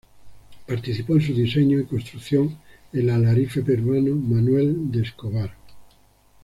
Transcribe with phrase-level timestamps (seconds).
[0.65, 2.57] Participó en su diseño y construcción
[2.91, 5.53] el alarife peruano Manuel de Escobar.